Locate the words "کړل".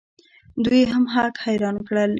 1.87-2.09